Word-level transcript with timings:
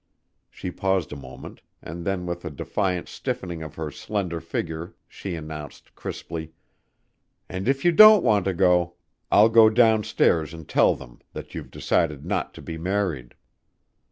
She 0.49 0.71
paused 0.71 1.13
a 1.13 1.15
moment 1.15 1.61
and 1.79 2.03
then 2.05 2.25
with 2.25 2.43
a 2.43 2.49
defiant 2.49 3.07
stiffening 3.07 3.61
of 3.61 3.75
her 3.75 3.91
slender 3.91 4.41
figure 4.41 4.95
she 5.07 5.35
announced 5.35 5.93
crisply. 5.93 6.53
"And 7.47 7.67
if 7.67 7.85
you 7.85 7.91
don't 7.91 8.23
want 8.23 8.45
to, 8.45 8.91
I'll 9.31 9.49
go 9.49 9.69
downstairs 9.69 10.55
and 10.55 10.67
tell 10.67 10.95
them 10.95 11.19
that 11.33 11.53
you've 11.53 11.69
decided 11.69 12.25
not 12.25 12.51
to 12.55 12.63
be 12.63 12.79
married." 12.79 13.35